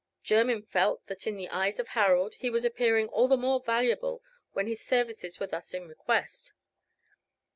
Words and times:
Jermyn 0.23 0.63
felt 0.63 1.05
that 1.05 1.27
in 1.27 1.35
the 1.35 1.47
eyes 1.49 1.79
of 1.79 1.89
Harold 1.89 2.33
he 2.33 2.49
was 2.49 2.65
appearing 2.65 3.07
all 3.09 3.27
the 3.27 3.37
more 3.37 3.59
valuable 3.61 4.23
when 4.51 4.65
his 4.65 4.83
services 4.83 5.39
were 5.39 5.45
thus 5.45 5.75
in 5.75 5.87
request. 5.87 6.53